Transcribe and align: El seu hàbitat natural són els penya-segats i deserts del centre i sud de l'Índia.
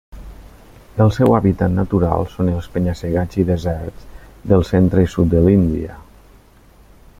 El 1.03 1.11
seu 1.17 1.35
hàbitat 1.39 1.71
natural 1.75 2.25
són 2.31 2.49
els 2.55 2.69
penya-segats 2.77 3.41
i 3.43 3.47
deserts 3.51 4.09
del 4.53 4.67
centre 4.73 5.07
i 5.09 5.13
sud 5.17 5.33
de 5.35 5.45
l'Índia. 5.49 6.03